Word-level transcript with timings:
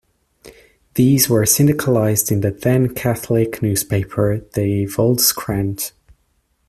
These 0.95 1.29
were 1.29 1.43
syndicalized 1.45 2.31
in 2.31 2.41
the 2.41 2.49
then 2.49 2.91
catholic 2.95 3.61
newspaper 3.61 4.37
de 4.37 4.85
Volkskrant. 4.87 5.91